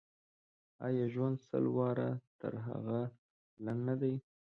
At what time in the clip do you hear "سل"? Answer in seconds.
1.47-1.65